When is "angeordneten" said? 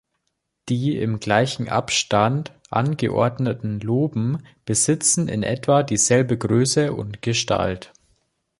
2.71-3.79